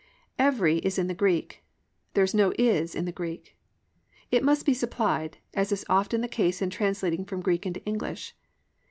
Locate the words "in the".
0.97-1.13, 2.95-3.11